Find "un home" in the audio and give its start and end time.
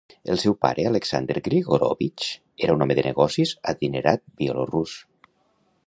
2.79-2.99